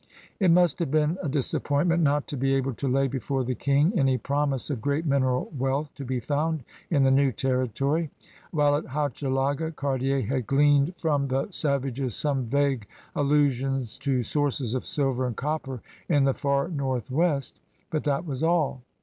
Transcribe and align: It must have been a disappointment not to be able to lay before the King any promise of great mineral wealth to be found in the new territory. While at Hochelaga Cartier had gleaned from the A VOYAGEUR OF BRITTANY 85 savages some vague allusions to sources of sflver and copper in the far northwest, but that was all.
It 0.39 0.49
must 0.49 0.79
have 0.79 0.89
been 0.89 1.19
a 1.21 1.29
disappointment 1.29 2.01
not 2.01 2.25
to 2.29 2.35
be 2.35 2.55
able 2.55 2.73
to 2.73 2.87
lay 2.87 3.07
before 3.07 3.43
the 3.43 3.53
King 3.53 3.93
any 3.95 4.17
promise 4.17 4.71
of 4.71 4.81
great 4.81 5.05
mineral 5.05 5.53
wealth 5.55 5.93
to 5.93 6.03
be 6.03 6.19
found 6.19 6.63
in 6.89 7.03
the 7.03 7.11
new 7.11 7.31
territory. 7.31 8.09
While 8.49 8.75
at 8.77 8.85
Hochelaga 8.87 9.73
Cartier 9.73 10.23
had 10.23 10.47
gleaned 10.47 10.95
from 10.97 11.27
the 11.27 11.35
A 11.35 11.37
VOYAGEUR 11.43 11.43
OF 11.43 11.51
BRITTANY 11.51 12.03
85 12.05 12.09
savages 12.15 12.15
some 12.15 12.45
vague 12.47 12.87
allusions 13.15 13.99
to 13.99 14.23
sources 14.23 14.73
of 14.73 14.85
sflver 14.85 15.27
and 15.27 15.37
copper 15.37 15.83
in 16.09 16.23
the 16.23 16.33
far 16.33 16.67
northwest, 16.69 17.59
but 17.91 18.03
that 18.05 18.25
was 18.25 18.41
all. 18.41 18.81